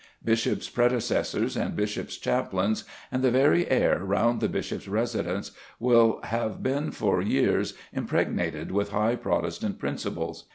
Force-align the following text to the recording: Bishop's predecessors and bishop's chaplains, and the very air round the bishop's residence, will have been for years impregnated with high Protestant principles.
Bishop's 0.25 0.67
predecessors 0.67 1.55
and 1.55 1.75
bishop's 1.75 2.17
chaplains, 2.17 2.85
and 3.11 3.21
the 3.23 3.29
very 3.29 3.69
air 3.69 3.99
round 4.03 4.41
the 4.41 4.49
bishop's 4.49 4.87
residence, 4.87 5.51
will 5.79 6.19
have 6.23 6.63
been 6.63 6.89
for 6.89 7.21
years 7.21 7.75
impregnated 7.93 8.71
with 8.71 8.89
high 8.93 9.15
Protestant 9.15 9.77
principles. 9.77 10.45